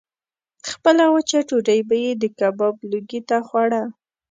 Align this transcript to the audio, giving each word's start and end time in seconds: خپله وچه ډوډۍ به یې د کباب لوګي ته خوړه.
خپله 0.71 1.03
وچه 1.13 1.39
ډوډۍ 1.47 1.79
به 1.87 1.95
یې 2.03 2.11
د 2.21 2.23
کباب 2.39 2.75
لوګي 2.91 3.21
ته 3.29 3.37
خوړه. 3.47 3.83